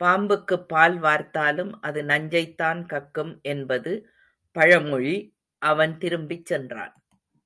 பாம்புக்குப் 0.00 0.68
பால் 0.68 0.98
வார்த்தாலும் 1.00 1.72
அது 1.80 2.02
நஞ்சைத்தான் 2.02 2.80
கக்கும் 2.86 3.40
என்பது 3.44 3.92
பழமொழி 4.56 5.16
அவன் 5.62 5.98
திரும்பிச் 5.98 6.46
சென்றான். 6.46 6.94